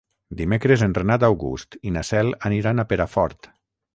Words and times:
Dimecres 0.37 0.83
en 0.85 0.95
Renat 0.97 1.25
August 1.27 1.77
i 1.89 1.93
na 1.97 2.03
Cel 2.09 2.33
aniran 2.51 2.81
a 2.85 2.89
Perafort. 2.95 3.51